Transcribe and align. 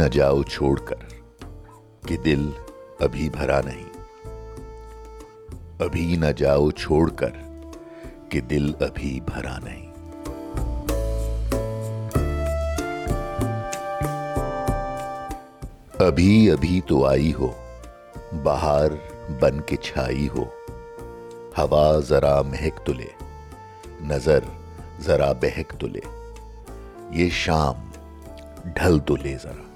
نہ 0.00 0.08
جاؤ 0.08 0.42
چھوڑ 0.42 0.80
کر 0.80 0.94
کہ 2.06 2.16
دل 2.16 2.50
ابھی 3.00 3.30
بھرا 3.30 3.60
نہیں۔ 3.60 3.84
ابھی 5.78 6.16
نہ 6.20 6.26
جاؤ 6.26 6.70
چھوڑ 6.70 7.10
کر 7.10 7.30
کہ 8.28 8.40
دل 8.40 8.72
ابھی 8.80 9.20
بھرا 9.34 9.58
نہیں۔ 9.58 9.92
ابھی 15.98 16.50
ابھی 16.50 16.80
تو 16.86 17.06
آئی 17.06 17.32
ہو، 17.34 17.52
بہار 18.42 18.90
بن 19.40 19.60
کے 19.60 19.76
چھائی 19.76 20.28
ہو۔ 20.28 20.44
ہوا 21.58 22.00
ذرا 22.00 22.42
مہک 22.42 22.86
تلے 22.86 23.24
نظر 24.00 24.40
ذرا 25.00 25.32
بہک 25.32 25.80
تلے 25.80 26.00
یہ 27.10 27.30
شام 27.30 27.90
ڈھل 28.64 28.98
تو 28.98 29.16
لے 29.16 29.36
ذرا۔ 29.42 29.69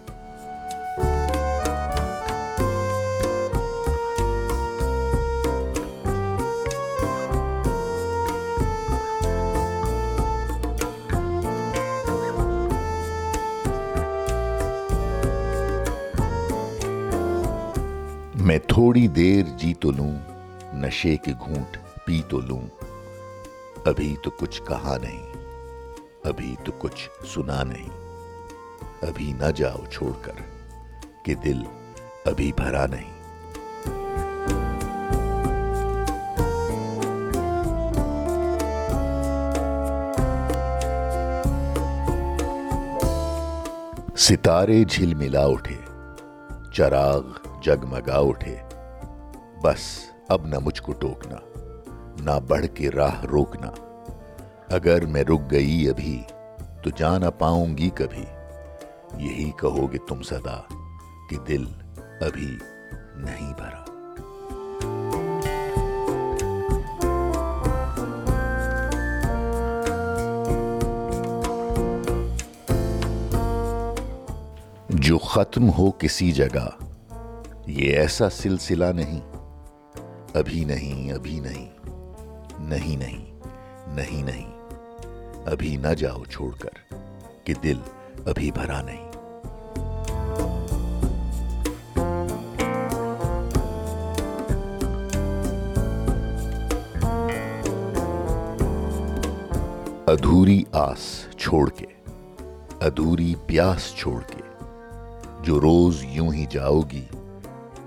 میں 18.45 18.59
تھوڑی 18.59 19.07
دیر 19.09 19.45
جی 19.57 19.75
تو 19.75 19.91
لوں، 19.91 20.13
نشے 20.73 21.17
کے 21.17 21.33
گھونٹ 21.45 21.77
پی 22.05 22.23
تو 22.29 22.41
لوں۔ 22.41 22.61
ابھی 23.85 24.17
تو 24.23 24.31
کچھ 24.31 24.63
کہا 24.63 24.97
نہیں، 25.03 25.23
ابھی 26.25 26.57
تو 26.65 26.73
کچھ 26.79 27.11
سنا 27.35 27.63
نہیں۔ 27.63 27.89
ابھی 29.03 29.33
نہ 29.33 29.51
جاؤ 29.57 29.85
چھوڑ 29.91 30.13
کر، 30.23 30.33
کہ 31.23 31.35
دل 31.35 31.63
ابھی 32.25 32.53
بھرا 32.57 32.87
نہیں۔ 32.87 33.13
ستارے 44.17 44.85
جھل 44.85 45.15
ملا 45.15 45.45
اٹھے، 45.45 45.79
چراغ 46.73 47.23
جگمگا 47.65 48.19
اٹھے۔ 48.19 48.57
بس، 49.63 49.79
اب 50.29 50.47
نہ 50.47 50.55
مجھ 50.65 50.83
کو 50.83 50.93
ٹوکنا، 50.93 51.37
نہ 52.21 52.31
بڑھ 52.49 52.67
کے 52.75 52.91
راہ 52.91 53.25
روکنا۔ 53.25 53.71
اگر 54.71 55.07
میں 55.07 55.25
رک 55.25 55.41
گئی 55.51 55.89
ابھی، 55.89 56.23
تو 56.83 56.91
جانا 56.91 57.31
پاؤں 57.31 57.79
گی 57.79 57.91
کبھی۔ 57.91 58.25
یہی 59.17 59.51
کہو 59.51 59.93
گے 59.93 59.99
تم 60.09 60.23
صدا 60.23 60.61
کہ 61.31 61.37
دل 61.49 61.65
ابھی 62.21 62.59
نہیں 63.15 63.55
بھرا۔ 63.55 63.85
جو 74.89 75.19
ختم 75.19 75.71
ہو 75.71 75.91
کسی 75.91 76.33
جگہ 76.33 76.69
یہ 77.67 77.97
ایسا 77.97 78.31
سلسلہ 78.31 78.85
نہیں۔ 78.85 79.21
ابھی 80.35 80.65
نہیں 80.65 81.13
ابھی 81.13 81.41
نہیں۔ 81.41 81.69
نہیں 82.61 82.97
نہیں 82.97 83.41
نہیں 83.89 84.23
نہیں۔ 84.23 84.53
ابھی 85.47 85.77
نہ 85.77 85.89
جاؤ 85.89 86.25
چھوڑ 86.25 86.51
کر 86.55 86.95
کہ 87.45 87.55
دل 87.63 87.79
ابھی 88.27 88.51
بھرا 88.51 88.83
نہیں۔ 88.83 89.11
ادھوری 100.07 100.63
آس 100.73 101.27
چھوڑ 101.37 101.71
کے، 101.71 101.87
ادھوری 102.81 103.35
پیاس 103.47 103.95
چھوڑ 103.95 104.21
کے، 104.23 104.65
جو 105.43 105.61
روز 105.61 106.05
یوں 106.05 106.33
ہی 106.33 106.47
جاؤ 106.51 106.81
گی 106.81 107.05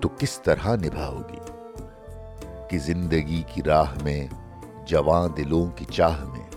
تو 0.01 0.09
کس 0.19 0.41
طرح 0.41 0.75
نبھاؤ 0.75 1.17
گی 1.17 1.51
کہ 2.69 2.77
زندگی 2.77 3.43
کی 3.53 3.63
راہ 3.63 3.93
میں، 4.03 4.27
جوان 4.85 5.29
دلوں 5.37 5.77
کی 5.77 5.85
چاہ 5.85 6.25
میں 6.25 6.49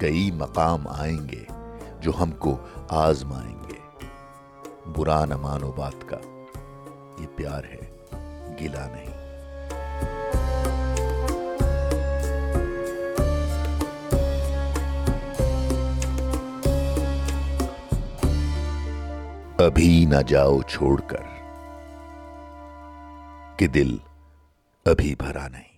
کئی 0.00 0.30
مقام 0.30 0.88
آئیں 0.88 1.28
گے 1.28 1.44
جو 2.00 2.12
ہم 2.20 2.30
کو 2.30 2.56
آزمائیں 2.88 3.56
گے۔ 3.68 4.06
برا 4.96 5.24
نہ 5.24 5.36
مانو 5.36 5.72
بات 5.72 6.08
کا، 6.08 6.16
یہ 7.18 7.26
پیار 7.36 7.64
ہے، 7.64 7.96
گلا 8.60 8.86
نہیں۔ 8.86 9.20
ابھی 19.58 20.06
نہ 20.08 20.22
جاؤ 20.26 20.62
چھوڑ 20.62 21.00
کر۔ 21.00 21.39
کہ 23.60 23.66
دل 23.66 23.96
ابھی 24.84 25.14
بھرا 25.14 25.48
نہیں۔ 25.48 25.69